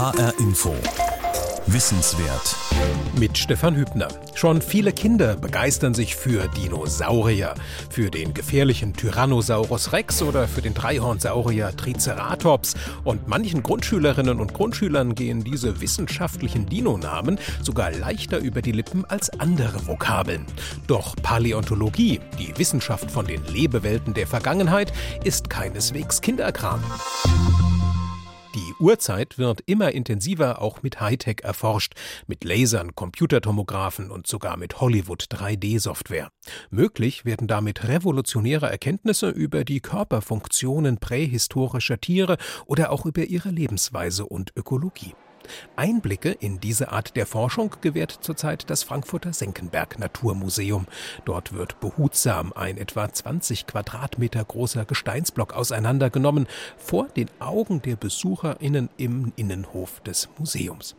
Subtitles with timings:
[0.00, 0.74] HR Info.
[1.66, 2.56] Wissenswert.
[3.18, 4.08] Mit Stefan Hübner.
[4.34, 7.54] Schon viele Kinder begeistern sich für Dinosaurier.
[7.90, 12.76] Für den gefährlichen Tyrannosaurus Rex oder für den Dreihornsaurier Triceratops.
[13.04, 19.28] Und manchen Grundschülerinnen und Grundschülern gehen diese wissenschaftlichen Dinonamen sogar leichter über die Lippen als
[19.38, 20.46] andere Vokabeln.
[20.86, 24.94] Doch Paläontologie, die Wissenschaft von den Lebewelten der Vergangenheit,
[25.24, 26.82] ist keineswegs Kinderkram.
[28.54, 31.94] Die Urzeit wird immer intensiver auch mit Hightech erforscht,
[32.26, 36.32] mit Lasern, Computertomographen und sogar mit Hollywood 3D-Software.
[36.68, 44.26] Möglich werden damit revolutionäre Erkenntnisse über die Körperfunktionen prähistorischer Tiere oder auch über ihre Lebensweise
[44.26, 45.14] und Ökologie.
[45.76, 50.86] Einblicke in diese Art der Forschung gewährt zurzeit das Frankfurter Senckenberg Naturmuseum.
[51.24, 58.88] Dort wird behutsam ein etwa 20 Quadratmeter großer Gesteinsblock auseinandergenommen vor den Augen der BesucherInnen
[58.96, 60.96] im Innenhof des Museums.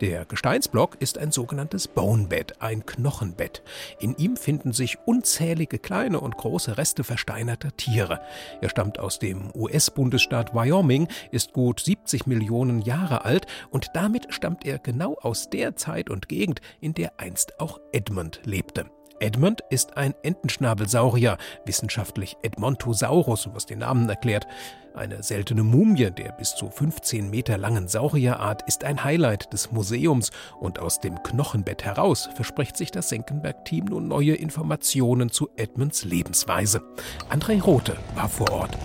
[0.00, 3.62] Der Gesteinsblock ist ein sogenanntes Bonebed, ein Knochenbett.
[3.98, 8.20] In ihm finden sich unzählige kleine und große Reste versteinerter Tiere.
[8.60, 14.64] Er stammt aus dem US-Bundesstaat Wyoming, ist gut 70 Millionen Jahre alt und damit stammt
[14.64, 18.86] er genau aus der Zeit und Gegend, in der einst auch Edmund lebte.
[19.22, 24.48] Edmund ist ein Entenschnabelsaurier, wissenschaftlich Edmontosaurus, was den Namen erklärt.
[24.94, 30.32] Eine seltene Mumie der bis zu 15 Meter langen Saurierart ist ein Highlight des Museums
[30.58, 36.82] und aus dem Knochenbett heraus verspricht sich das Senckenberg-Team nun neue Informationen zu Edmunds Lebensweise.
[37.30, 38.76] André Rothe war vor Ort.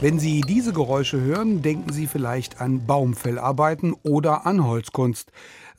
[0.00, 5.30] Wenn Sie diese Geräusche hören, denken Sie vielleicht an Baumfellarbeiten oder an Holzkunst.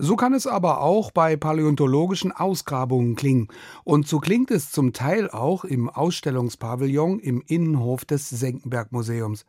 [0.01, 3.49] So kann es aber auch bei paläontologischen Ausgrabungen klingen.
[3.83, 9.45] Und so klingt es zum Teil auch im Ausstellungspavillon im Innenhof des Senckenberg Museums.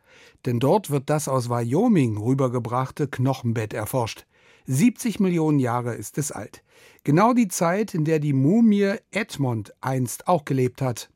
[0.46, 4.26] Denn dort wird das aus Wyoming rübergebrachte Knochenbett erforscht.
[4.66, 6.64] 70 Millionen Jahre ist es alt.
[7.04, 11.10] Genau die Zeit, in der die Mumie Edmond einst auch gelebt hat.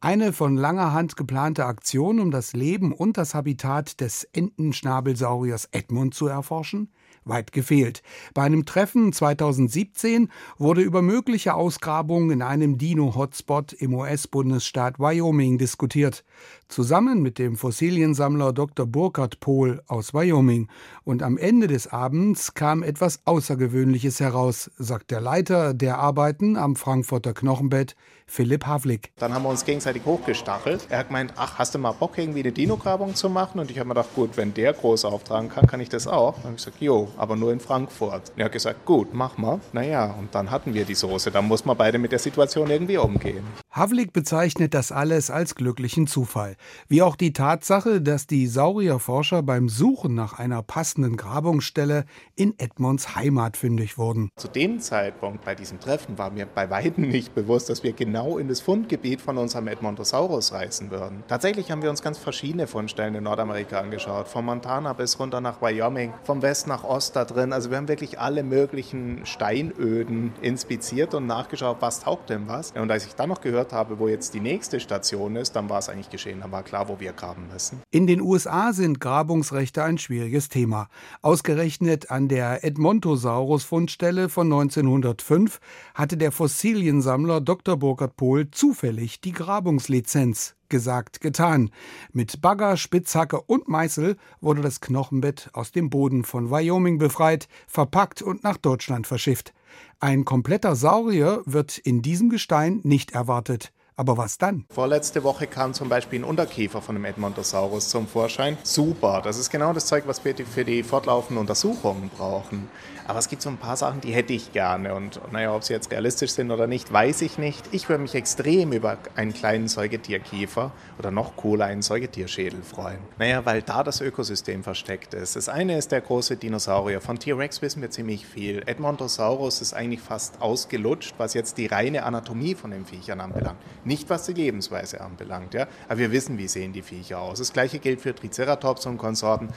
[0.00, 6.14] Eine von langer Hand geplante Aktion, um das Leben und das Habitat des Entenschnabelsauriers Edmund
[6.14, 6.88] zu erforschen?
[7.24, 8.02] Weit gefehlt.
[8.34, 16.24] Bei einem Treffen 2017 wurde über mögliche Ausgrabungen in einem Dino-Hotspot im US-Bundesstaat Wyoming diskutiert.
[16.68, 18.86] Zusammen mit dem Fossiliensammler Dr.
[18.86, 20.68] Burkhard Pohl aus Wyoming.
[21.04, 26.76] Und am Ende des Abends kam etwas Außergewöhnliches heraus, sagt der Leiter der Arbeiten am
[26.76, 29.12] Frankfurter Knochenbett, Philipp Havlik.
[29.16, 30.86] Dann haben wir uns gegenseitig hochgestachelt.
[30.88, 33.60] Er hat gemeint, ach, hast du mal Bock, irgendwie eine Dino-Grabung zu machen?
[33.60, 36.34] Und ich habe mir gedacht, gut, wenn der groß auftragen kann, kann ich das auch.
[36.36, 38.30] Dann habe ich gesagt, jo, aber nur in Frankfurt.
[38.30, 39.60] Und er hat gesagt, gut, mach mal.
[39.72, 41.30] Naja, und dann hatten wir die Soße.
[41.30, 43.44] Dann muss man beide mit der Situation irgendwie umgehen.
[43.74, 46.54] Havlik bezeichnet das alles als glücklichen Zufall.
[46.86, 52.04] Wie auch die Tatsache, dass die Saurierforscher beim Suchen nach einer passenden Grabungsstelle
[52.36, 54.30] in Edmonds Heimat fündig wurden.
[54.36, 58.38] Zu dem Zeitpunkt bei diesem Treffen war mir bei weitem nicht bewusst, dass wir genau
[58.38, 61.24] in das Fundgebiet von unserem Edmontosaurus reisen würden.
[61.26, 64.28] Tatsächlich haben wir uns ganz verschiedene Fundstellen in Nordamerika angeschaut.
[64.28, 67.52] Von Montana bis runter nach Wyoming, vom West nach Ost da drin.
[67.52, 72.70] Also wir haben wirklich alle möglichen Steinöden inspiziert und nachgeschaut, was taugt denn was.
[72.70, 75.78] Und als ich dann noch gehört habe, wo jetzt die nächste Station ist, dann war
[75.78, 76.40] es eigentlich geschehen.
[76.40, 77.82] Dann war klar, wo wir graben müssen.
[77.90, 80.88] In den USA sind Grabungsrechte ein schwieriges Thema.
[81.22, 85.60] Ausgerechnet an der Edmontosaurus-Fundstelle von 1905
[85.94, 87.76] hatte der Fossiliensammler Dr.
[87.76, 90.54] Burkhard Pohl zufällig die Grabungslizenz.
[90.74, 91.70] Gesagt, getan.
[92.12, 98.22] Mit Bagger, Spitzhacke und Meißel wurde das Knochenbett aus dem Boden von Wyoming befreit, verpackt
[98.22, 99.54] und nach Deutschland verschifft.
[100.00, 103.72] Ein kompletter Saurier wird in diesem Gestein nicht erwartet.
[103.96, 104.64] Aber was dann?
[104.70, 108.58] Vorletzte Woche kam zum Beispiel ein Unterkiefer von einem Edmontosaurus zum Vorschein.
[108.64, 112.68] Super, das ist genau das Zeug, was wir für die fortlaufenden Untersuchungen brauchen.
[113.06, 114.94] Aber es gibt so ein paar Sachen, die hätte ich gerne.
[114.94, 117.62] Und naja, ob sie jetzt realistisch sind oder nicht, weiß ich nicht.
[117.70, 122.98] Ich würde mich extrem über einen kleinen Säugetierkiefer oder noch cooler einen Säugetierschädel freuen.
[123.18, 125.36] Naja, weil da das Ökosystem versteckt ist.
[125.36, 127.00] Das eine ist der große Dinosaurier.
[127.00, 128.62] Von T-Rex wissen wir ziemlich viel.
[128.66, 133.58] Edmontosaurus ist eigentlich fast ausgelutscht, was jetzt die reine Anatomie von den Viechern anbelangt.
[133.84, 135.54] Nicht was die Lebensweise anbelangt.
[135.54, 135.66] Ja?
[135.88, 137.38] Aber wir wissen, wie sehen die Viecher aus.
[137.38, 139.48] Das gleiche gilt für Triceratops und Konsorten.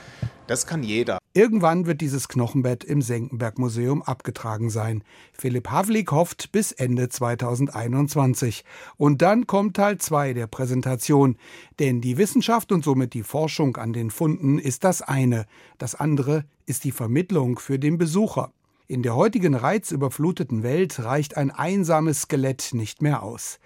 [0.46, 1.18] Das kann jeder.
[1.34, 5.04] Irgendwann wird dieses Knochenbett im Senckenberg Museum abgetragen sein.
[5.32, 8.64] Philipp Havlik hofft bis Ende 2021.
[8.96, 11.36] Und dann kommt Teil 2 der Präsentation.
[11.78, 15.46] Denn die Wissenschaft und somit die Forschung an den Funden ist das eine.
[15.76, 18.52] Das andere ist die Vermittlung für den Besucher.
[18.88, 23.60] In der heutigen reizüberfluteten Welt reicht ein einsames Skelett nicht mehr aus.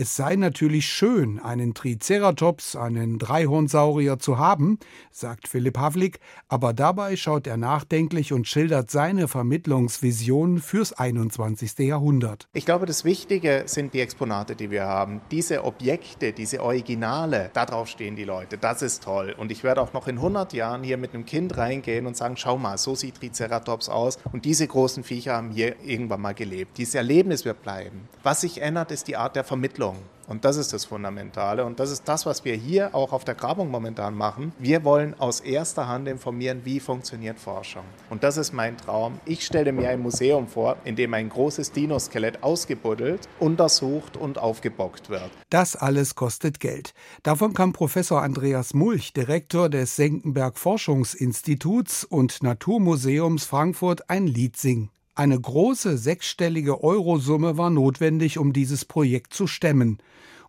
[0.00, 4.78] Es sei natürlich schön, einen Triceratops, einen Dreihornsaurier zu haben,
[5.10, 11.80] sagt Philipp Havlik, aber dabei schaut er nachdenklich und schildert seine Vermittlungsvision fürs 21.
[11.80, 12.46] Jahrhundert.
[12.52, 15.20] Ich glaube, das Wichtige sind die Exponate, die wir haben.
[15.32, 18.56] Diese Objekte, diese Originale, darauf stehen die Leute.
[18.56, 19.34] Das ist toll.
[19.36, 22.36] Und ich werde auch noch in 100 Jahren hier mit einem Kind reingehen und sagen,
[22.36, 24.18] schau mal, so sieht Triceratops aus.
[24.30, 26.78] Und diese großen Viecher haben hier irgendwann mal gelebt.
[26.78, 28.08] Dieses Erlebnis wird bleiben.
[28.22, 29.87] Was sich ändert, ist die Art der Vermittlung.
[30.28, 31.64] Und das ist das Fundamentale.
[31.64, 34.52] Und das ist das, was wir hier auch auf der Grabung momentan machen.
[34.58, 37.84] Wir wollen aus erster Hand informieren, wie funktioniert Forschung.
[38.10, 39.18] Und das ist mein Traum.
[39.24, 45.08] Ich stelle mir ein Museum vor, in dem ein großes Dinoskelett ausgebuddelt, untersucht und aufgebockt
[45.08, 45.30] wird.
[45.48, 46.92] Das alles kostet Geld.
[47.22, 54.90] Davon kann Professor Andreas Mulch, Direktor des Senckenberg Forschungsinstituts und Naturmuseums Frankfurt, ein Lied singen.
[55.18, 59.98] Eine große sechsstellige Eurosumme war notwendig, um dieses Projekt zu stemmen.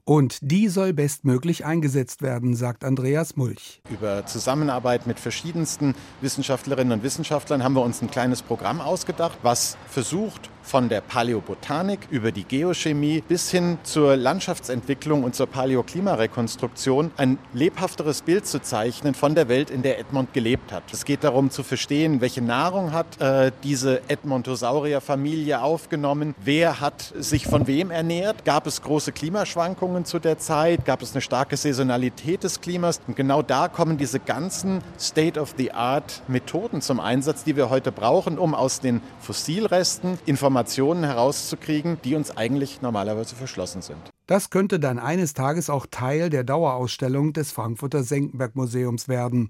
[0.10, 3.80] Und die soll bestmöglich eingesetzt werden, sagt Andreas Mulch.
[3.92, 9.78] Über Zusammenarbeit mit verschiedensten Wissenschaftlerinnen und Wissenschaftlern haben wir uns ein kleines Programm ausgedacht, was
[9.88, 17.40] versucht, von der Paläobotanik über die Geochemie bis hin zur Landschaftsentwicklung und zur Paläoklimarekonstruktion ein
[17.54, 20.84] lebhafteres Bild zu zeichnen von der Welt, in der Edmond gelebt hat.
[20.94, 27.48] Es geht darum zu verstehen, welche Nahrung hat äh, diese Edmontosaurierfamilie aufgenommen, wer hat sich
[27.48, 32.44] von wem ernährt, gab es große Klimaschwankungen zu der Zeit, gab es eine starke Saisonalität
[32.44, 38.38] des Klimas und genau da kommen diese ganzen State-of-the-Art-Methoden zum Einsatz, die wir heute brauchen,
[38.38, 43.98] um aus den Fossilresten Informationen Informationen herauszukriegen, die uns eigentlich normalerweise verschlossen sind.
[44.28, 49.50] Das könnte dann eines Tages auch Teil der Dauerausstellung des Frankfurter Senckenberg Museums werden.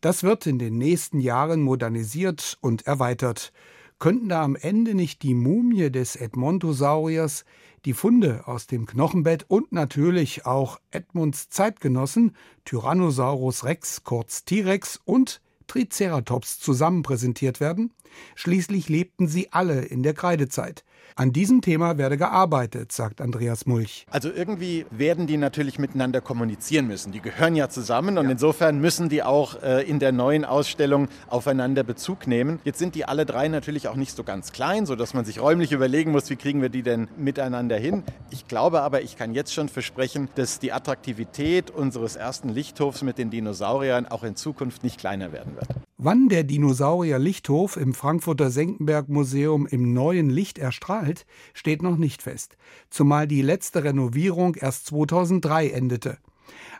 [0.00, 3.52] Das wird in den nächsten Jahren modernisiert und erweitert.
[3.98, 7.44] Könnten da am Ende nicht die Mumie des Edmontosauriers,
[7.84, 12.34] die Funde aus dem Knochenbett und natürlich auch Edmunds Zeitgenossen
[12.64, 17.92] Tyrannosaurus rex, kurz T-Rex und Triceratops zusammen präsentiert werden?
[18.34, 20.84] Schließlich lebten sie alle in der Kreidezeit.
[21.16, 24.04] An diesem Thema werde gearbeitet, sagt Andreas Mulch.
[24.10, 27.12] Also irgendwie werden die natürlich miteinander kommunizieren müssen.
[27.12, 28.32] Die gehören ja zusammen und ja.
[28.32, 32.58] insofern müssen die auch äh, in der neuen Ausstellung aufeinander Bezug nehmen.
[32.64, 35.70] Jetzt sind die alle drei natürlich auch nicht so ganz klein, sodass man sich räumlich
[35.70, 38.02] überlegen muss, wie kriegen wir die denn miteinander hin.
[38.30, 43.18] Ich glaube aber, ich kann jetzt schon versprechen, dass die Attraktivität unseres ersten Lichthofs mit
[43.18, 45.68] den Dinosauriern auch in Zukunft nicht kleiner werden wird.
[46.06, 51.24] Wann der Dinosaurier Lichthof im Frankfurter Senckenberg Museum im neuen Licht erstrahlt,
[51.54, 52.58] steht noch nicht fest,
[52.90, 56.18] zumal die letzte Renovierung erst 2003 endete.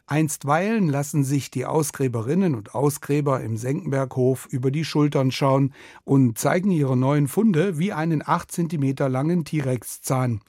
[0.07, 5.73] Einstweilen lassen sich die Ausgräberinnen und Ausgräber im Senckenberghof über die Schultern schauen
[6.05, 10.43] und zeigen ihre neuen Funde wie einen 8 cm langen T-Rex-Zahn.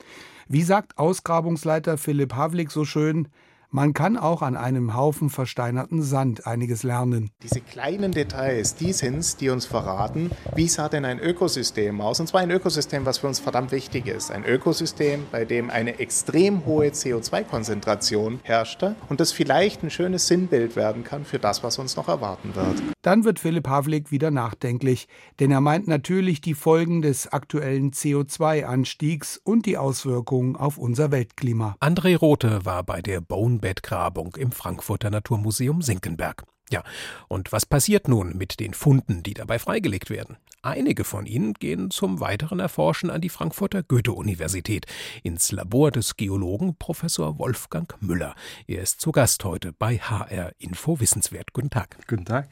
[0.49, 3.29] Wie sagt Ausgrabungsleiter Philipp Havlik so schön,
[3.75, 7.29] man kann auch an einem Haufen versteinerten Sand einiges lernen.
[7.43, 12.21] Diese kleinen Details, die sind es, die uns verraten, wie sah denn ein Ökosystem aus?
[12.21, 14.31] Und zwar ein Ökosystem, was für uns verdammt wichtig ist.
[14.31, 20.77] Ein Ökosystem, bei dem eine extrem hohe CO2-Konzentration herrschte und das vielleicht ein schönes Sinnbild
[20.77, 22.81] werden kann für das, was uns noch erwarten wird.
[23.01, 25.09] Dann wird Philipp Havlik wieder nachdenklich,
[25.41, 31.75] denn er meint natürlich die Folgen des aktuellen CO2-Anstiegs und die Auswirkungen auf unser Weltklima.
[31.81, 36.43] André Rothe war bei der Bone Bettgrabung im Frankfurter Naturmuseum Senckenberg.
[36.69, 36.83] Ja,
[37.27, 40.37] und was passiert nun mit den Funden, die dabei freigelegt werden?
[40.65, 44.87] Einige von ihnen gehen zum weiteren Erforschen an die Frankfurter Goethe-Universität,
[45.21, 48.33] ins Labor des Geologen Professor Wolfgang Müller.
[48.65, 51.53] Er ist zu Gast heute bei HR Info Wissenswert.
[51.53, 51.97] Guten Tag.
[52.07, 52.49] Guten Tag.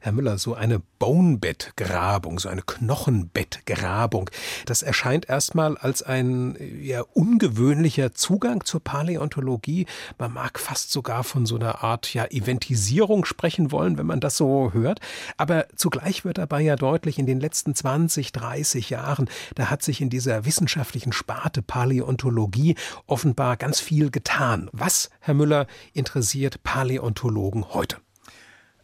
[0.00, 4.30] Herr Müller, so eine Bonebettgrabung, so eine Knochenbettgrabung,
[4.66, 9.86] das erscheint erstmal als ein eher ungewöhnlicher Zugang zur Paläontologie.
[10.18, 14.36] Man mag fast sogar von so einer Art ja, Eventisierung sprechen wollen, wenn man das
[14.36, 15.00] so hört.
[15.36, 20.00] Aber zugleich wird dabei ja deutlich, in den letzten 20, 30 Jahren, da hat sich
[20.00, 22.76] in dieser wissenschaftlichen Sparte Paläontologie
[23.06, 24.68] offenbar ganz viel getan.
[24.72, 27.96] Was, Herr Müller, interessiert Paläontologen heute?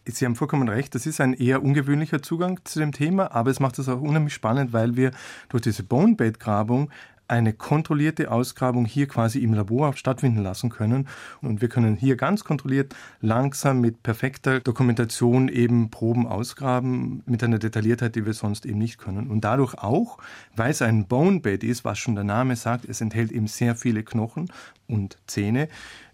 [0.06, 3.60] Sie haben vollkommen recht, das ist ein eher ungewöhnlicher Zugang zu dem Thema, aber es
[3.60, 5.12] macht es auch unheimlich spannend, weil wir
[5.50, 6.90] durch diese Bonebed-Grabung
[7.30, 11.06] eine kontrollierte Ausgrabung hier quasi im Labor stattfinden lassen können.
[11.40, 17.60] Und wir können hier ganz kontrolliert, langsam mit perfekter Dokumentation eben Proben ausgraben, mit einer
[17.60, 19.28] Detailliertheit, die wir sonst eben nicht können.
[19.28, 20.18] Und dadurch auch,
[20.56, 24.02] weil es ein Bonebed ist, was schon der Name sagt, es enthält eben sehr viele
[24.02, 24.50] Knochen
[24.88, 25.68] und Zähne,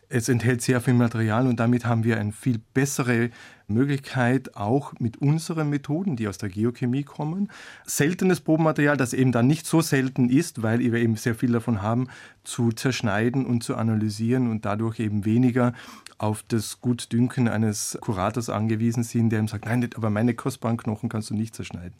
[0.08, 3.30] es enthält sehr viel Material und damit haben wir eine viel bessere
[3.68, 7.50] Möglichkeit, auch mit unseren Methoden, die aus der Geochemie kommen,
[7.84, 11.82] seltenes Probenmaterial, das eben dann nicht so selten ist, weil wir eben sehr viel davon
[11.82, 12.08] haben,
[12.44, 15.72] zu zerschneiden und zu analysieren und dadurch eben weniger
[16.18, 21.08] auf das Gutdünken eines Kurators angewiesen sind, der ihm sagt, nein, aber meine kostbaren Knochen
[21.08, 21.94] kannst du nicht zerschneiden.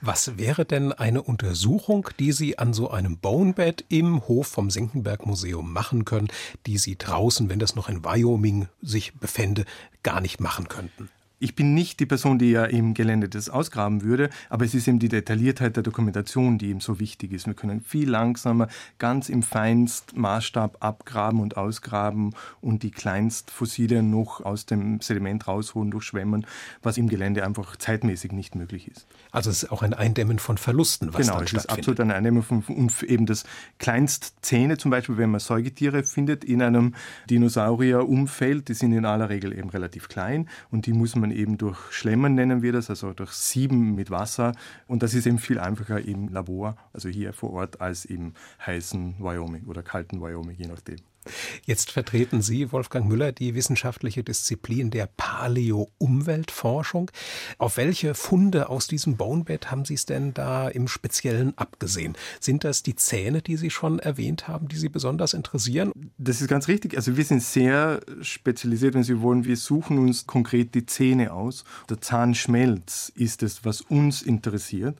[0.00, 5.24] Was wäre denn eine Untersuchung, die Sie an so einem Bonebed im Hof vom Senckenberg
[5.26, 6.28] Museum machen können,
[6.66, 9.64] die Sie draußen, wenn das noch in Wyoming sich befände,
[10.02, 11.08] gar nicht machen könnten?
[11.40, 14.86] Ich bin nicht die Person, die ja im Gelände das ausgraben würde, aber es ist
[14.88, 17.46] eben die Detailliertheit der Dokumentation, die eben so wichtig ist.
[17.46, 24.64] Wir können viel langsamer, ganz im Feinstmaßstab abgraben und ausgraben und die Kleinstfossilien noch aus
[24.66, 26.46] dem Sediment rausholen, durchschwemmen,
[26.82, 29.06] was im Gelände einfach zeitmäßig nicht möglich ist.
[29.32, 31.50] Also es ist auch ein Eindämmen von Verlusten, was genau, dann stattfindet.
[31.50, 33.44] Genau, es ist absolut ein Eindämmen von und eben das
[33.78, 36.94] Kleinstzähne, zum Beispiel, wenn man Säugetiere findet in einem
[37.28, 41.78] Dinosaurierumfeld, die sind in aller Regel eben relativ klein und die muss man eben durch
[41.92, 44.52] Schlemmen nennen wir das, also durch Sieben mit Wasser.
[44.86, 49.16] Und das ist eben viel einfacher im Labor, also hier vor Ort, als im heißen
[49.18, 50.96] Wyoming oder kalten Wyoming, je nachdem.
[51.64, 57.10] Jetzt vertreten Sie, Wolfgang Müller, die wissenschaftliche Disziplin der Paleo-Umweltforschung.
[57.58, 62.16] Auf welche Funde aus diesem Bonebed haben Sie es denn da im Speziellen abgesehen?
[62.40, 65.92] Sind das die Zähne, die Sie schon erwähnt haben, die Sie besonders interessieren?
[66.24, 66.96] Das ist ganz richtig.
[66.96, 69.44] Also wir sind sehr spezialisiert, wenn Sie wollen.
[69.44, 71.64] Wir suchen uns konkret die Zähne aus.
[71.90, 74.98] Der Zahnschmelz ist es, was uns interessiert,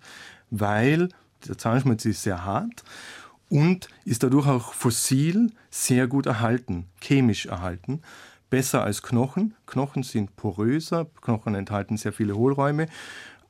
[0.51, 1.09] weil
[1.49, 2.85] der Zahnschmelz ist sehr hart
[3.49, 8.03] und ist dadurch auch fossil sehr gut erhalten, chemisch erhalten.
[8.51, 9.55] Besser als Knochen.
[9.67, 12.87] Knochen sind poröser, Knochen enthalten sehr viele Hohlräume.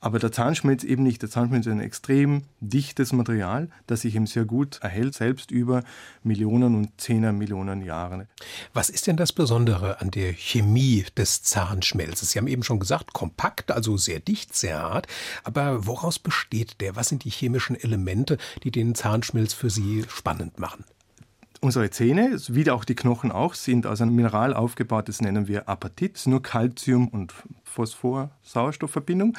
[0.05, 1.23] Aber der Zahnschmelz eben nicht.
[1.23, 5.83] Der Zahnschmelz ist ein extrem dichtes Material, das sich eben sehr gut erhält, selbst über
[6.21, 8.27] Millionen und Zehner Millionen Jahre.
[8.71, 12.29] Was ist denn das Besondere an der Chemie des Zahnschmelzes?
[12.29, 15.07] Sie haben eben schon gesagt, kompakt, also sehr dicht, sehr hart.
[15.43, 16.95] Aber woraus besteht der?
[16.95, 20.85] Was sind die chemischen Elemente, die den Zahnschmelz für Sie spannend machen?
[21.61, 25.67] Unsere Zähne, wie auch die Knochen auch, sind aus einem Mineral aufgebaut, das nennen wir
[25.67, 27.33] Apatit, ist nur Calcium und
[27.63, 29.35] Phosphor-Sauerstoffverbindung.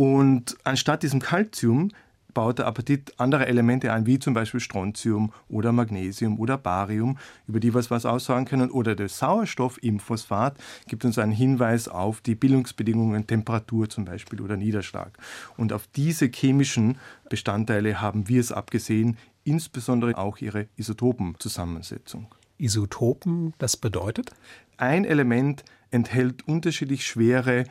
[0.00, 1.90] Und anstatt diesem Calcium
[2.32, 7.60] baut der Apatit andere Elemente ein, wie zum Beispiel Strontium oder Magnesium oder Barium, über
[7.60, 8.70] die wir was aussagen können.
[8.70, 10.56] Oder der Sauerstoff im Phosphat
[10.88, 15.18] gibt uns einen Hinweis auf die Bildungsbedingungen, Temperatur zum Beispiel oder Niederschlag.
[15.58, 16.96] Und auf diese chemischen
[17.28, 22.34] Bestandteile haben wir es abgesehen, insbesondere auch ihre Isotopenzusammensetzung.
[22.56, 24.30] Isotopen, das bedeutet?
[24.78, 27.66] Ein Element enthält unterschiedlich schwere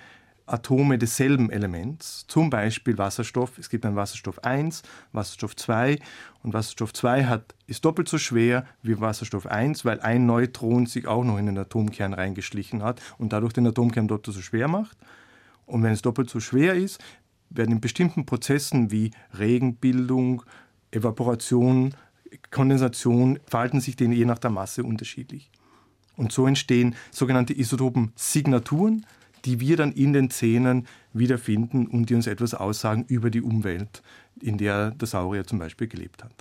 [0.50, 3.58] Atome desselben Elements, zum Beispiel Wasserstoff.
[3.58, 6.00] Es gibt einen Wasserstoff 1, Wasserstoff 2
[6.44, 11.08] und Wasserstoff 2 hat, ist doppelt so schwer wie Wasserstoff 1, weil ein Neutron sich
[11.08, 14.98] auch noch in den Atomkern reingeschlichen hat und dadurch den Atomkern doppelt so schwer macht.
[15.66, 17.00] Und wenn es doppelt so schwer ist,
[17.50, 20.44] werden in bestimmten Prozessen wie Regenbildung,
[20.92, 21.94] Evaporation,
[22.52, 25.52] Kondensation, verhalten sich denen je nach der Masse unterschiedlich.
[26.16, 29.06] Und so entstehen sogenannte Isotopensignaturen,
[29.46, 34.02] die wir dann in den Zähnen wiederfinden und die uns etwas aussagen über die Umwelt,
[34.42, 36.32] in der der Saurier zum Beispiel gelebt hat.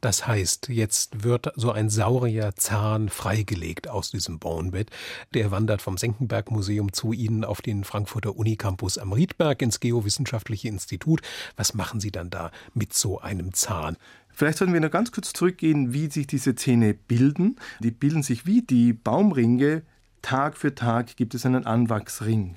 [0.00, 4.90] Das heißt, jetzt wird so ein Saurierzahn freigelegt aus diesem Bonebed.
[5.34, 10.68] Der wandert vom Senckenberg Museum zu Ihnen auf den Frankfurter Unicampus am Riedberg ins Geowissenschaftliche
[10.68, 11.20] Institut.
[11.56, 13.96] Was machen Sie dann da mit so einem Zahn?
[14.32, 17.56] Vielleicht sollten wir noch ganz kurz zurückgehen, wie sich diese Zähne bilden.
[17.80, 19.82] Die bilden sich wie die Baumringe
[20.22, 22.54] Tag für Tag gibt es einen Anwachsring.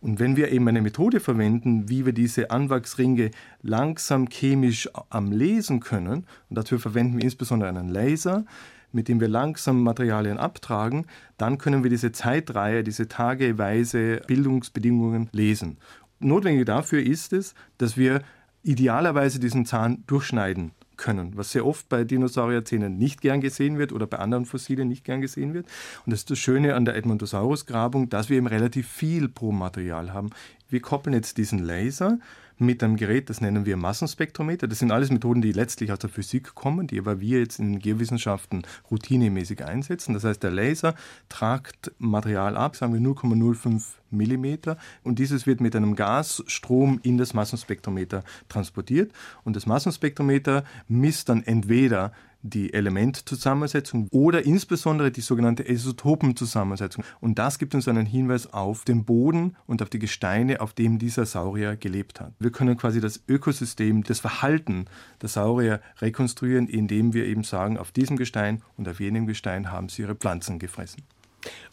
[0.00, 3.30] Und wenn wir eben eine Methode verwenden, wie wir diese Anwachsringe
[3.62, 8.44] langsam chemisch am lesen können, und dafür verwenden wir insbesondere einen Laser,
[8.92, 15.78] mit dem wir langsam Materialien abtragen, dann können wir diese Zeitreihe, diese tageweise Bildungsbedingungen lesen.
[16.20, 18.22] Notwendig dafür ist es, dass wir
[18.62, 24.06] idealerweise diesen Zahn durchschneiden können, was sehr oft bei Dinosaurierzähnen nicht gern gesehen wird oder
[24.06, 25.66] bei anderen Fossilien nicht gern gesehen wird.
[26.04, 30.30] Und das ist das Schöne an der Edmontosaurus-Grabung, dass wir eben relativ viel Probenmaterial haben.
[30.68, 32.18] Wir koppeln jetzt diesen Laser
[32.58, 34.68] mit einem Gerät, das nennen wir Massenspektrometer.
[34.68, 37.78] Das sind alles Methoden, die letztlich aus der Physik kommen, die aber wir jetzt in
[37.78, 40.14] Geowissenschaften routinemäßig einsetzen.
[40.14, 40.94] Das heißt, der Laser
[41.28, 47.34] tragt Material ab, sagen wir 0,05 Millimeter, und dieses wird mit einem Gasstrom in das
[47.34, 49.12] Massenspektrometer transportiert.
[49.44, 52.12] Und das Massenspektrometer misst dann entweder
[52.42, 57.04] die Elementzusammensetzung oder insbesondere die sogenannte Isotopenzusammensetzung.
[57.20, 60.98] Und das gibt uns einen Hinweis auf den Boden und auf die Gesteine, auf dem
[60.98, 62.32] dieser Saurier gelebt hat.
[62.38, 64.86] Wir können quasi das Ökosystem, das Verhalten
[65.22, 69.88] der Saurier rekonstruieren, indem wir eben sagen, auf diesem Gestein und auf jenem Gestein haben
[69.88, 71.02] sie ihre Pflanzen gefressen.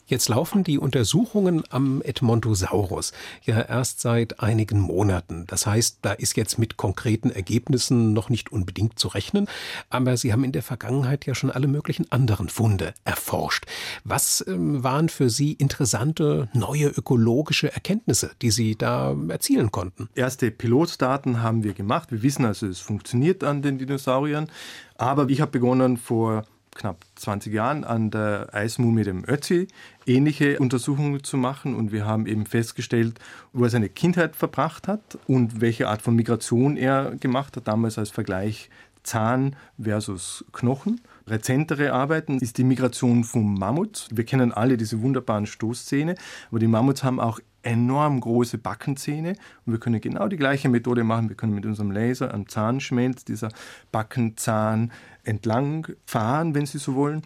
[0.08, 3.12] Jetzt laufen die Untersuchungen am Edmontosaurus
[3.44, 5.46] ja erst seit einigen Monaten.
[5.48, 9.48] Das heißt, da ist jetzt mit konkreten Ergebnissen noch nicht unbedingt zu rechnen,
[9.90, 13.66] aber Sie haben in der Vergangenheit ja schon alle möglichen anderen Funde erforscht.
[14.04, 20.08] Was ähm, waren für Sie interessante neue ökologische Erkenntnisse, die Sie da erzielen konnten?
[20.14, 22.12] Erste Pilotdaten haben wir gemacht.
[22.12, 24.52] Wir wissen also, es funktioniert an den Dinosauriern.
[24.98, 29.68] Aber ich habe begonnen vor knapp 20 Jahren an der Eismumie dem Ötzi
[30.06, 33.20] ähnliche Untersuchungen zu machen und wir haben eben festgestellt,
[33.54, 37.98] wo er seine Kindheit verbracht hat und welche Art von Migration er gemacht hat, damals
[37.98, 38.70] als Vergleich
[39.02, 41.02] Zahn versus Knochen.
[41.28, 44.08] Rezentere Arbeiten ist die Migration vom Mammut.
[44.12, 46.16] Wir kennen alle diese wunderbaren Stoßzähne,
[46.52, 51.04] aber die Mammuts haben auch enorm große Backenzähne und wir können genau die gleiche Methode
[51.04, 51.30] machen.
[51.30, 53.50] Wir können mit unserem Laser am Zahnschmelz dieser
[53.92, 54.92] Backenzahn
[55.24, 57.24] entlang fahren, wenn Sie so wollen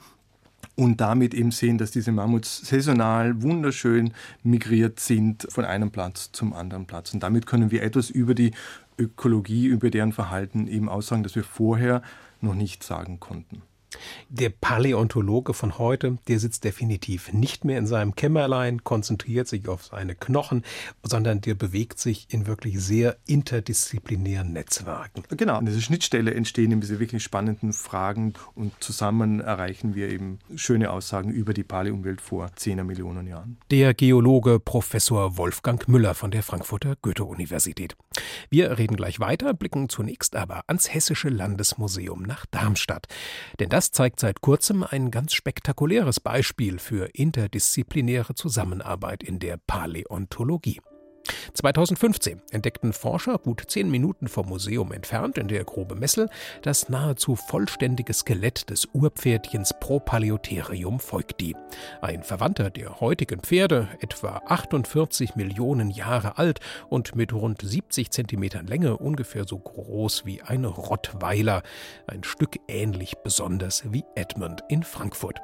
[0.78, 4.14] und damit eben sehen, dass diese Mammuts saisonal wunderschön
[4.44, 7.14] migriert sind von einem Platz zum anderen Platz.
[7.14, 8.52] Und damit können wir etwas über die
[8.98, 12.02] Ökologie, über deren Verhalten eben aussagen, das wir vorher
[12.40, 13.62] noch nicht sagen konnten.
[14.30, 19.86] Der Paläontologe von heute, der sitzt definitiv nicht mehr in seinem Kämmerlein, konzentriert sich auf
[19.86, 20.64] seine Knochen,
[21.04, 25.24] sondern der bewegt sich in wirklich sehr interdisziplinären Netzwerken.
[25.36, 30.40] Genau, an dieser Schnittstelle entstehen eben diese wirklich spannenden Fragen und zusammen erreichen wir eben
[30.56, 33.58] schöne Aussagen über die Paläumwelt vor 10 Millionen Jahren.
[33.72, 37.96] Der Geologe Professor Wolfgang Müller von der Frankfurter Goethe-Universität.
[38.50, 43.08] Wir reden gleich weiter, blicken zunächst aber ans Hessische Landesmuseum nach Darmstadt.
[43.60, 50.82] Denn das zeigt seit kurzem ein ganz spektakuläres Beispiel für interdisziplinäre Zusammenarbeit in der Paläontologie.
[51.54, 56.30] 2015 entdeckten Forscher gut zehn Minuten vom Museum entfernt in der Grube Messel
[56.62, 61.56] das nahezu vollständige Skelett des Urpferdchens Propaleotherium feugdi.
[62.02, 66.60] Ein Verwandter der heutigen Pferde, etwa 48 Millionen Jahre alt
[66.90, 71.64] und mit rund 70 Zentimetern Länge ungefähr so groß wie ein Rottweiler.
[72.08, 75.40] Ein Stück ähnlich besonders wie Edmund in Frankfurt.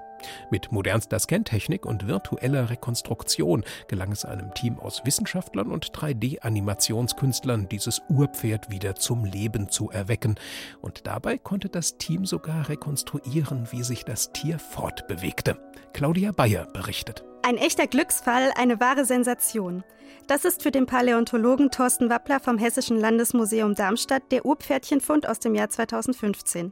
[0.51, 8.01] Mit modernster Scantechnik und virtueller Rekonstruktion gelang es einem Team aus Wissenschaftlern und 3D-Animationskünstlern, dieses
[8.09, 10.35] Urpferd wieder zum Leben zu erwecken.
[10.81, 15.57] Und dabei konnte das Team sogar rekonstruieren, wie sich das Tier fortbewegte.
[15.93, 17.23] Claudia Bayer berichtet.
[17.43, 19.83] Ein echter Glücksfall, eine wahre Sensation.
[20.27, 25.53] Das ist für den Paläontologen Thorsten Wappler vom Hessischen Landesmuseum Darmstadt der Urpferdchenfund aus dem
[25.53, 26.71] Jahr 2015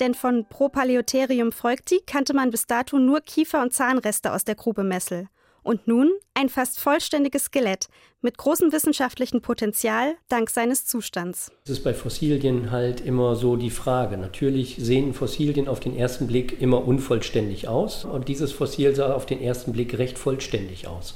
[0.00, 4.84] denn von Propaleotherium freugti kannte man bis dato nur Kiefer- und Zahnreste aus der Grube
[4.84, 5.28] Messel.
[5.62, 7.88] Und nun ein fast vollständiges Skelett
[8.22, 11.52] mit großem wissenschaftlichen Potenzial dank seines Zustands.
[11.64, 14.16] Das ist bei Fossilien halt immer so die Frage.
[14.16, 19.26] Natürlich sehen Fossilien auf den ersten Blick immer unvollständig aus und dieses Fossil sah auf
[19.26, 21.14] den ersten Blick recht vollständig aus.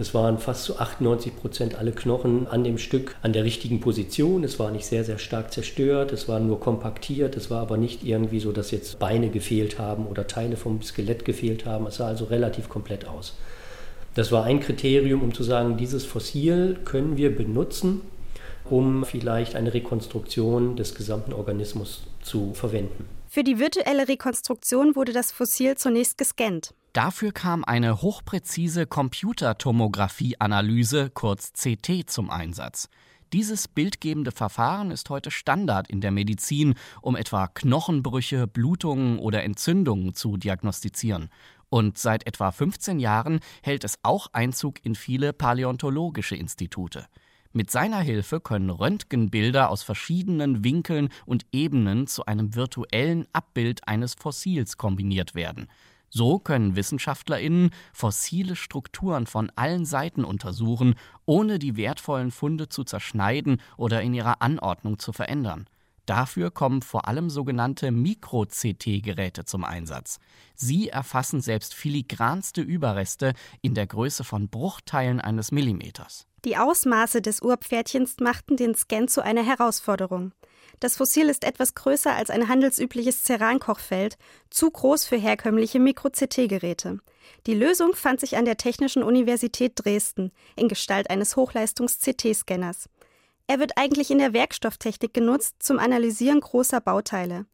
[0.00, 4.44] Das waren fast zu 98 Prozent alle Knochen an dem Stück an der richtigen Position.
[4.44, 8.02] Es war nicht sehr, sehr stark zerstört, es war nur kompaktiert, es war aber nicht
[8.02, 11.86] irgendwie so, dass jetzt Beine gefehlt haben oder Teile vom Skelett gefehlt haben.
[11.86, 13.34] Es sah also relativ komplett aus.
[14.14, 18.00] Das war ein Kriterium, um zu sagen, dieses Fossil können wir benutzen,
[18.70, 23.04] um vielleicht eine Rekonstruktion des gesamten Organismus zu verwenden.
[23.28, 26.72] Für die virtuelle Rekonstruktion wurde das Fossil zunächst gescannt.
[26.92, 32.88] Dafür kam eine hochpräzise Computertomographie-Analyse, kurz CT, zum Einsatz.
[33.32, 40.14] Dieses bildgebende Verfahren ist heute Standard in der Medizin, um etwa Knochenbrüche, Blutungen oder Entzündungen
[40.14, 41.28] zu diagnostizieren.
[41.68, 47.06] Und seit etwa 15 Jahren hält es auch Einzug in viele paläontologische Institute.
[47.52, 54.14] Mit seiner Hilfe können Röntgenbilder aus verschiedenen Winkeln und Ebenen zu einem virtuellen Abbild eines
[54.14, 55.68] Fossils kombiniert werden.
[56.10, 63.62] So können WissenschaftlerInnen fossile Strukturen von allen Seiten untersuchen, ohne die wertvollen Funde zu zerschneiden
[63.76, 65.66] oder in ihrer Anordnung zu verändern.
[66.06, 70.18] Dafür kommen vor allem sogenannte Mikro-CT-Geräte zum Einsatz.
[70.56, 76.26] Sie erfassen selbst filigranste Überreste in der Größe von Bruchteilen eines Millimeters.
[76.44, 80.32] Die Ausmaße des Urpferdchens machten den Scan zu einer Herausforderung.
[80.80, 84.16] Das Fossil ist etwas größer als ein handelsübliches Cerankochfeld,
[84.48, 87.00] zu groß für herkömmliche Mikro-CT-Geräte.
[87.46, 92.88] Die Lösung fand sich an der Technischen Universität Dresden in Gestalt eines Hochleistungs-CT-Scanners.
[93.46, 97.46] Er wird eigentlich in der Werkstofftechnik genutzt zum Analysieren großer Bauteile.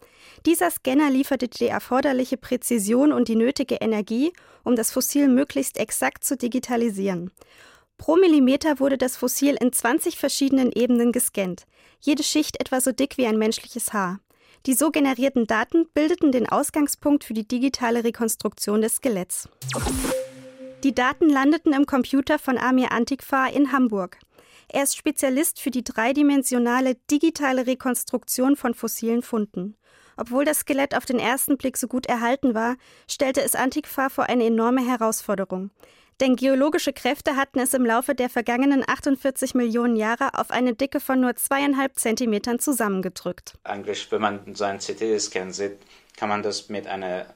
[0.45, 6.23] Dieser Scanner lieferte die erforderliche Präzision und die nötige Energie, um das Fossil möglichst exakt
[6.23, 7.33] zu digitalisieren.
[7.99, 11.67] Pro Millimeter wurde das Fossil in 20 verschiedenen Ebenen gescannt,
[12.01, 14.21] jede Schicht etwa so dick wie ein menschliches Haar.
[14.67, 19.49] Die so generierten Daten bildeten den Ausgangspunkt für die digitale Rekonstruktion des Skeletts.
[20.83, 24.19] Die Daten landeten im Computer von Amir Antikfar in Hamburg.
[24.69, 29.77] Er ist Spezialist für die dreidimensionale digitale Rekonstruktion von fossilen Funden.
[30.17, 32.77] Obwohl das Skelett auf den ersten Blick so gut erhalten war,
[33.09, 35.71] stellte es Antikfa vor eine enorme Herausforderung.
[36.21, 40.99] Denn geologische Kräfte hatten es im Laufe der vergangenen 48 Millionen Jahre auf eine Dicke
[40.99, 43.55] von nur zweieinhalb Zentimetern zusammengedrückt.
[43.65, 45.79] Eigentlich, wenn man seinen CT-Scan sieht,
[46.17, 47.27] kann man das mit einer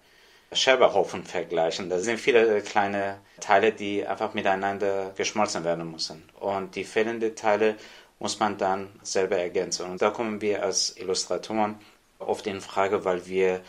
[0.52, 1.90] Scherberhaufen vergleichen.
[1.90, 6.22] Da sind viele kleine Teile, die einfach miteinander geschmolzen werden müssen.
[6.40, 7.76] Und die fehlenden Teile
[8.18, 9.90] muss man dann selber ergänzen.
[9.90, 11.76] Und da kommen wir als Illustratoren
[12.18, 13.60] oft in Frage, weil wir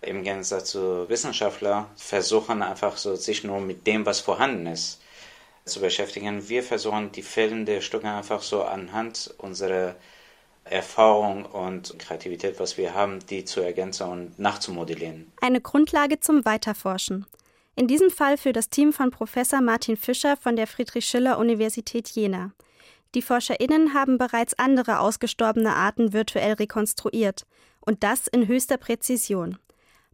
[0.00, 5.00] im Gegensatz zu Wissenschaftlern versuchen einfach so sich nur mit dem, was vorhanden ist,
[5.64, 6.48] zu beschäftigen.
[6.48, 9.96] Wir versuchen die fehlenden Stücke einfach so anhand unserer
[10.64, 15.32] Erfahrung und Kreativität, was wir haben, die zu ergänzen und nachzumodellieren.
[15.40, 17.26] Eine Grundlage zum Weiterforschen.
[17.74, 22.52] In diesem Fall für das Team von Professor Martin Fischer von der Friedrich-Schiller-Universität Jena.
[23.14, 27.46] Die ForscherInnen haben bereits andere ausgestorbene Arten virtuell rekonstruiert.
[27.80, 29.58] Und das in höchster Präzision.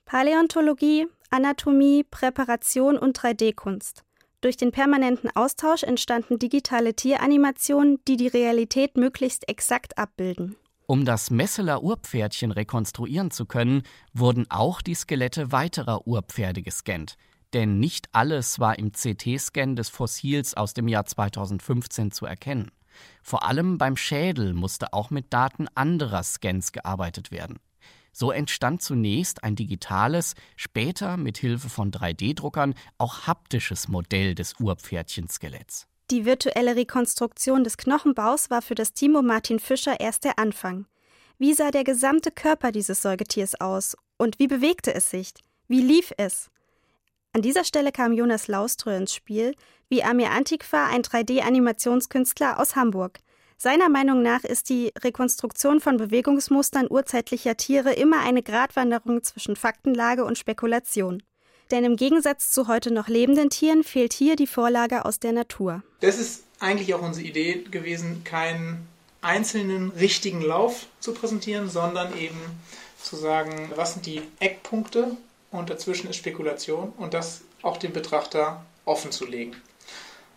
[0.05, 4.05] Paläontologie, Anatomie, Präparation und 3D-Kunst.
[4.41, 10.57] Durch den permanenten Austausch entstanden digitale Tieranimationen, die die Realität möglichst exakt abbilden.
[10.87, 17.17] Um das Messeler Urpferdchen rekonstruieren zu können, wurden auch die Skelette weiterer Urpferde gescannt.
[17.55, 22.71] Denn nicht alles war im CT-Scan des Fossils aus dem Jahr 2015 zu erkennen.
[23.23, 27.59] Vor allem beim Schädel musste auch mit Daten anderer Scans gearbeitet werden.
[28.15, 35.89] So entstand zunächst ein digitales, später mit Hilfe von 3D-Druckern auch haptisches Modell des Urpferdchenskeletts.
[36.13, 40.87] Die virtuelle Rekonstruktion des Knochenbaus war für das um Martin Fischer erst der Anfang.
[41.39, 45.33] Wie sah der gesamte Körper dieses Säugetiers aus und wie bewegte es sich?
[45.67, 46.51] Wie lief es?
[47.33, 49.57] An dieser Stelle kam Jonas Lauströ ins Spiel,
[49.89, 53.19] wie Amir Antikwa, ein 3D-Animationskünstler aus Hamburg.
[53.65, 60.27] Seiner Meinung nach ist die Rekonstruktion von Bewegungsmustern urzeitlicher Tiere immer eine Gratwanderung zwischen Faktenlage
[60.27, 61.23] und Spekulation.
[61.71, 65.83] Denn im Gegensatz zu heute noch lebenden Tieren fehlt hier die Vorlage aus der Natur.
[66.01, 68.87] Das ist eigentlich auch unsere Idee gewesen, keinen
[69.23, 72.39] einzelnen richtigen Lauf zu präsentieren, sondern eben
[73.01, 75.17] zu sagen, was sind die Eckpunkte
[75.51, 79.57] und dazwischen ist Spekulation und das auch dem Betrachter offen zu legen.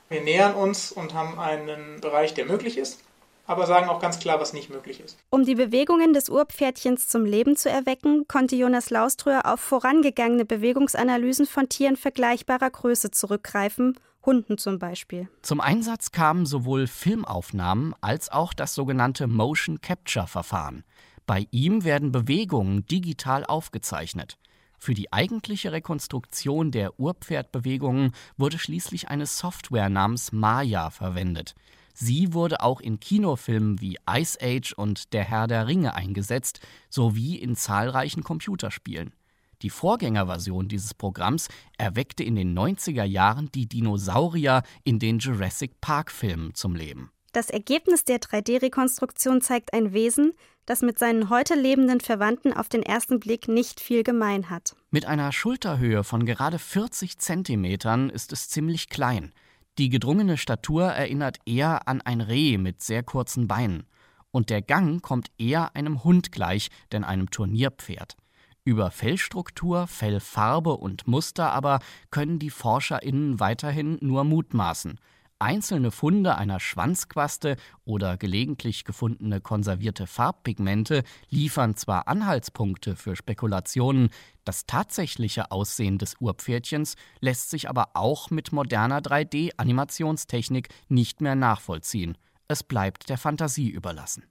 [0.08, 3.00] Wir nähern uns und haben einen Bereich, der möglich ist
[3.48, 5.18] aber sagen auch ganz klar, was nicht möglich ist.
[5.30, 11.48] Um die Bewegungen des Urpferdchens zum Leben zu erwecken, konnte Jonas Lauströer auf vorangegangene Bewegungsanalysen
[11.48, 15.30] von Tieren vergleichbarer Größe zurückgreifen, Hunden zum Beispiel.
[15.42, 20.84] Zum Einsatz kamen sowohl Filmaufnahmen als auch das sogenannte Motion Capture Verfahren.
[21.26, 24.38] Bei ihm werden Bewegungen digital aufgezeichnet.
[24.78, 31.56] Für die eigentliche Rekonstruktion der Urpferdbewegungen wurde schließlich eine Software namens Maya verwendet.
[32.00, 36.60] Sie wurde auch in Kinofilmen wie Ice Age und Der Herr der Ringe eingesetzt,
[36.92, 39.16] sowie in zahlreichen Computerspielen.
[39.64, 41.48] Die Vorgängerversion dieses Programms
[41.80, 47.10] erweckte in den 90er Jahren die Dinosaurier in den Jurassic Park-Filmen zum Leben.
[47.34, 50.34] Das Ergebnis der 3D-Rekonstruktion zeigt ein Wesen,
[50.68, 54.76] das mit seinen heute lebenden Verwandten auf den ersten Blick nicht viel gemein hat.
[54.92, 59.34] Mit einer Schulterhöhe von gerade 40 Zentimetern ist es ziemlich klein.
[59.78, 63.86] Die gedrungene Statur erinnert eher an ein Reh mit sehr kurzen Beinen.
[64.32, 68.18] Und der Gang kommt eher einem Hund gleich, denn einem Turnierpferd.
[68.63, 75.00] Über Fellstruktur, Fellfarbe und Muster aber können die ForscherInnen weiterhin nur mutmaßen.
[75.39, 84.10] Einzelne Funde einer Schwanzquaste oder gelegentlich gefundene konservierte Farbpigmente liefern zwar Anhaltspunkte für Spekulationen,
[84.45, 92.17] das tatsächliche Aussehen des Urpferdchens lässt sich aber auch mit moderner 3D-Animationstechnik nicht mehr nachvollziehen.
[92.47, 94.23] Es bleibt der Fantasie überlassen.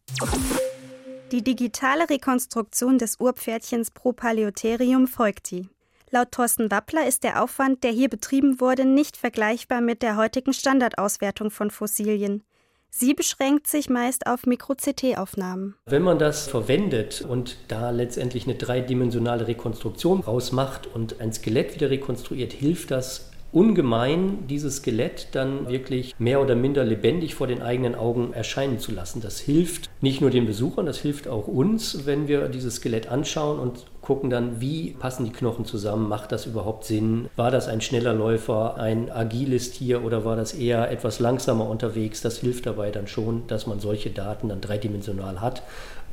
[1.33, 5.69] Die digitale Rekonstruktion des Urpferdchens pro Paleotherium folgt die.
[6.17, 10.55] Laut Thorsten Wappler ist der Aufwand, der hier betrieben wurde, nicht vergleichbar mit der heutigen
[10.55, 12.43] Standardauswertung von Fossilien.
[12.89, 15.75] Sie beschränkt sich meist auf Mikro-CT-Aufnahmen.
[15.85, 21.91] Wenn man das verwendet und da letztendlich eine dreidimensionale Rekonstruktion rausmacht und ein Skelett wieder
[21.91, 27.95] rekonstruiert, hilft das ungemein, dieses Skelett dann wirklich mehr oder minder lebendig vor den eigenen
[27.95, 29.23] Augen erscheinen zu lassen.
[29.23, 33.59] Das hilft nicht nur den Besuchern, das hilft auch uns, wenn wir dieses Skelett anschauen
[33.59, 37.31] und gucken dann, wie passen die Knochen zusammen, macht das überhaupt Sinn?
[37.35, 42.21] War das ein schneller Läufer, ein agiles Tier oder war das eher etwas langsamer unterwegs?
[42.21, 45.63] Das hilft dabei dann schon, dass man solche Daten dann dreidimensional hat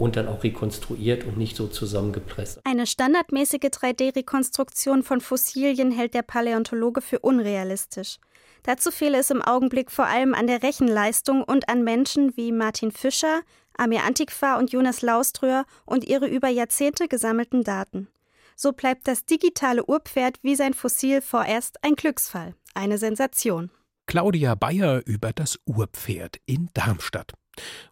[0.04, 2.60] und dann auch rekonstruiert und nicht so zusammengepresst.
[2.66, 8.18] Eine standardmäßige 3D-Rekonstruktion von Fossilien hält der Paläontologe für unrealistisch.
[8.64, 12.92] Dazu fehle es im Augenblick vor allem an der Rechenleistung und an Menschen wie Martin
[12.92, 13.42] Fischer,
[13.78, 18.10] Amir Antikva und Jonas Lauströer und ihre über Jahrzehnte gesammelten Daten.
[18.58, 23.72] So bleibt das digitale Urpferd wie sein Fossil vorerst ein Glücksfall, eine Sensation.
[24.06, 27.32] Claudia Bayer über das Urpferd in Darmstadt.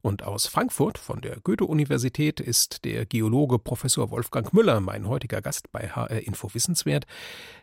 [0.01, 5.71] Und aus Frankfurt von der Goethe-Universität ist der Geologe Professor Wolfgang Müller mein heutiger Gast
[5.71, 7.05] bei HR Info Wissenswert.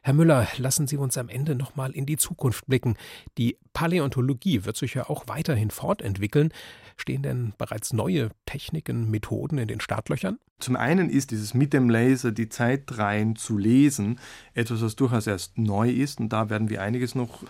[0.03, 2.97] Herr Müller, lassen Sie uns am Ende nochmal in die Zukunft blicken.
[3.37, 6.53] Die Paläontologie wird sich ja auch weiterhin fortentwickeln.
[6.97, 10.39] Stehen denn bereits neue Techniken, Methoden in den Startlöchern?
[10.59, 14.19] Zum einen ist dieses mit dem Laser die Zeitreihen zu lesen
[14.55, 17.45] etwas, was durchaus erst neu ist und da werden wir einiges noch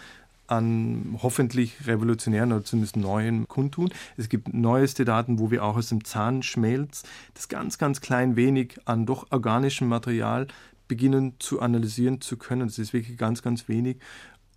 [0.49, 3.91] an hoffentlich revolutionären oder zumindest neuen kundtun.
[4.17, 8.79] Es gibt neueste Daten, wo wir auch aus dem Zahnschmelz das ganz, ganz klein wenig
[8.87, 10.49] an doch organischem Material
[10.89, 12.67] beginnen zu analysieren zu können.
[12.67, 13.99] Das ist wirklich ganz, ganz wenig.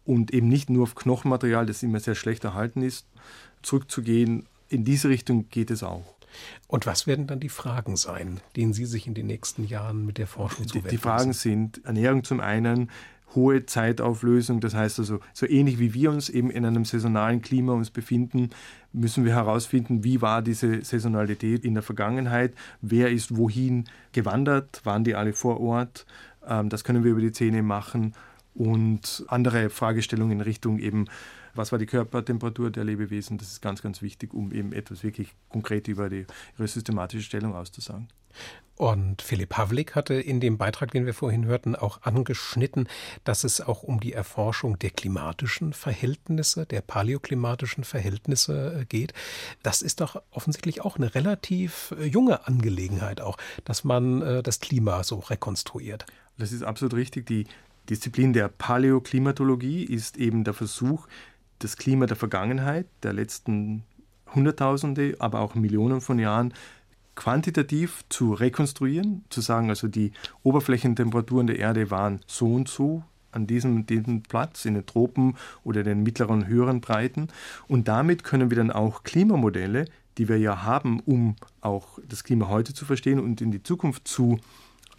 [0.06, 3.06] Und eben nicht nur auf Knochenmaterial, das immer sehr schlecht erhalten ist,
[3.62, 4.48] zurückzugehen.
[4.70, 6.16] In diese Richtung geht es auch.
[6.68, 10.18] Und was werden dann die Fragen sein, denen Sie sich in den nächsten Jahren mit
[10.18, 12.90] der Forschung zuwenden Die, die Fragen sind Ernährung zum einen,
[13.36, 14.60] hohe Zeitauflösung.
[14.60, 18.50] Das heißt also, so ähnlich wie wir uns eben in einem saisonalen Klima uns befinden,
[18.94, 25.04] müssen wir herausfinden, wie war diese Saisonalität in der Vergangenheit, wer ist wohin gewandert, waren
[25.04, 26.06] die alle vor Ort.
[26.48, 28.14] Ähm, das können wir über die Zähne machen
[28.54, 31.06] und andere Fragestellungen in Richtung eben,
[31.56, 35.34] was war die Körpertemperatur der Lebewesen, das ist ganz, ganz wichtig, um eben etwas wirklich
[35.50, 36.26] konkret über die,
[36.58, 38.08] ihre systematische Stellung auszusagen.
[38.82, 42.88] Und Philipp Havlik hatte in dem Beitrag, den wir vorhin hörten, auch angeschnitten,
[43.24, 49.14] dass es auch um die Erforschung der klimatischen Verhältnisse, der paläoklimatischen Verhältnisse äh, geht.
[49.62, 54.60] Das ist doch offensichtlich auch eine relativ äh, junge Angelegenheit auch, dass man äh, das
[54.60, 56.08] Klima so rekonstruiert.
[56.40, 57.28] Das ist absolut richtig.
[57.28, 57.46] Die
[57.88, 61.08] Disziplin der Paläoklimatologie ist eben der Versuch,
[61.64, 63.84] das Klima der Vergangenheit, der letzten
[64.34, 66.54] Hunderttausende, aber auch Millionen von Jahren
[67.16, 70.12] quantitativ zu rekonstruieren, zu sagen, also die
[70.44, 75.84] Oberflächentemperaturen der Erde waren so und so an diesem, diesem Platz in den Tropen oder
[75.84, 77.28] den mittleren höheren Breiten.
[77.68, 79.86] Und damit können wir dann auch Klimamodelle,
[80.18, 84.08] die wir ja haben, um auch das Klima heute zu verstehen und in die Zukunft
[84.08, 84.40] zu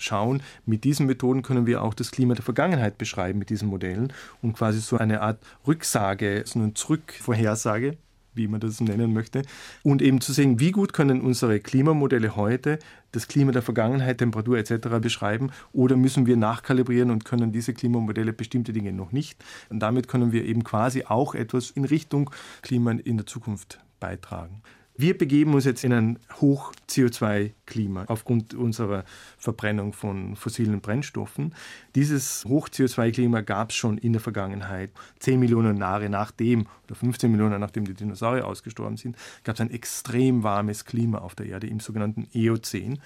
[0.03, 0.43] schauen.
[0.67, 4.13] Mit diesen Methoden können wir auch das Klima der Vergangenheit beschreiben mit diesen Modellen
[4.43, 7.97] und quasi so eine Art Rücksage, so eine Zurückvorhersage
[8.35, 9.43] wie man das nennen möchte,
[9.83, 12.79] und eben zu sehen, wie gut können unsere Klimamodelle heute
[13.13, 14.89] das Klima der Vergangenheit, Temperatur etc.
[15.01, 19.43] beschreiben oder müssen wir nachkalibrieren und können diese Klimamodelle bestimmte Dinge noch nicht.
[19.69, 22.31] Und damit können wir eben quasi auch etwas in Richtung
[22.63, 24.63] Klima in der Zukunft beitragen.
[24.95, 29.05] Wir begeben uns jetzt in ein Hoch-CO2-Klima aufgrund unserer
[29.39, 31.55] Verbrennung von fossilen Brennstoffen.
[31.95, 34.91] Dieses Hoch-CO2-Klima gab es schon in der Vergangenheit.
[35.19, 39.71] Zehn Millionen Jahre nachdem oder 15 Millionen nachdem die Dinosaurier ausgestorben sind, gab es ein
[39.71, 42.99] extrem warmes Klima auf der Erde im sogenannten Eozän.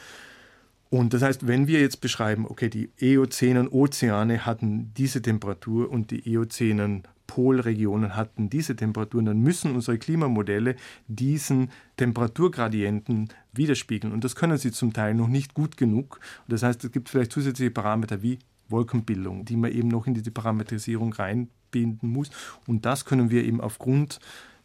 [0.90, 6.10] Und das heißt, wenn wir jetzt beschreiben, okay, die eozänen Ozeane hatten diese Temperatur und
[6.10, 10.76] die eozänen Polregionen hatten diese Temperaturen, dann müssen unsere Klimamodelle
[11.08, 14.12] diesen Temperaturgradienten widerspiegeln.
[14.12, 16.20] Und das können sie zum Teil noch nicht gut genug.
[16.48, 20.30] Das heißt, es gibt vielleicht zusätzliche Parameter wie Wolkenbildung, die man eben noch in diese
[20.30, 22.30] Parametrisierung reinbinden muss.
[22.66, 24.18] Und das können wir eben aufgrund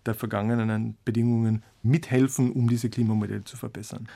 [0.06, 4.08] der vergangenen Bedingungen mithelfen, um diese Klimamodelle zu verbessern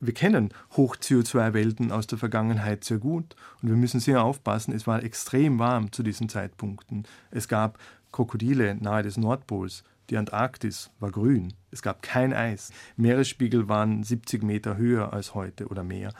[0.00, 4.74] wir kennen Hoch-CO2-Welten aus der Vergangenheit sehr gut und wir müssen sehr aufpassen.
[4.74, 7.04] Es war extrem warm zu diesen Zeitpunkten.
[7.30, 7.78] Es gab
[8.10, 9.84] Krokodile nahe des Nordpols.
[10.08, 11.52] Die Antarktis war grün.
[11.70, 12.72] Es gab kein Eis.
[12.96, 16.12] Meeresspiegel waren 70 Meter höher als heute oder mehr.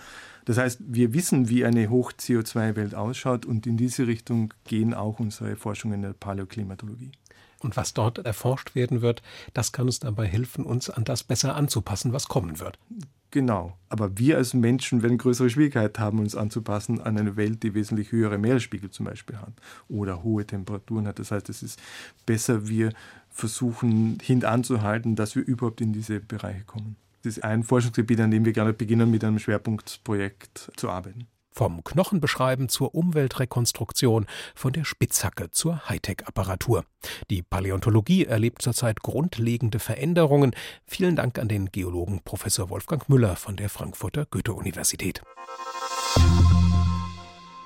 [0.45, 5.57] Das heißt, wir wissen, wie eine Hoch-CO2-Welt ausschaut und in diese Richtung gehen auch unsere
[5.57, 7.13] Forschungen der Paläoklimatologie.
[7.59, 9.23] Und was dort erforscht werden wird,
[9.55, 12.79] das kann uns dabei helfen, uns an das besser anzupassen, was kommen wird.
[13.31, 13.77] Genau.
[13.89, 18.13] Aber wir als Menschen werden größere Schwierigkeiten haben, uns anzupassen an eine Welt, die wesentlich
[18.13, 19.53] höhere Meeresspiegel zum Beispiel hat
[19.89, 21.19] oder hohe Temperaturen hat.
[21.19, 21.81] Das heißt, es ist
[22.27, 22.93] besser, wir
[23.29, 26.97] versuchen hintanzuhalten, dass wir überhaupt in diese Bereiche kommen.
[27.23, 31.27] Das ist ein Forschungsgebiet, an dem wir gerne beginnen, mit einem Schwerpunktprojekt zu arbeiten.
[31.61, 36.87] Vom Knochenbeschreiben zur Umweltrekonstruktion, von der Spitzhacke zur Hightech-Apparatur.
[37.29, 40.53] Die Paläontologie erlebt zurzeit grundlegende Veränderungen.
[40.87, 45.21] Vielen Dank an den Geologen Professor Wolfgang Müller von der Frankfurter Goethe-Universität.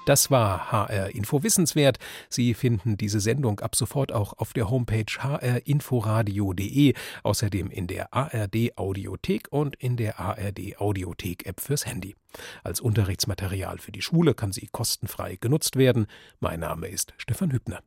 [0.04, 1.98] Das war HR Info Wissenswert.
[2.28, 8.76] Sie finden diese Sendung ab sofort auch auf der Homepage hrinforadio.de, außerdem in der ARD
[8.76, 12.16] Audiothek und in der ARD Audiothek App fürs Handy.
[12.62, 16.06] Als Unterrichtsmaterial für die Schule kann sie kostenfrei genutzt werden.
[16.38, 17.80] Mein Name ist Stefan Hübner.